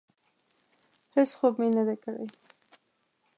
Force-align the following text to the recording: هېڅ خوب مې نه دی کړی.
هېڅ 1.13 1.29
خوب 1.37 1.53
مې 1.59 1.69
نه 1.77 1.83
دی 1.87 1.95
کړی. 2.03 2.25